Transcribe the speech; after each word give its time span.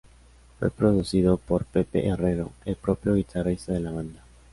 Fue 0.57 0.71
producido 0.71 1.37
por 1.37 1.65
Pepe 1.65 2.07
Herrero, 2.07 2.53
el 2.65 2.75
propio 2.75 3.13
guitarrista 3.13 3.73
de 3.73 3.79
la 3.81 3.91
banda. 3.91 4.23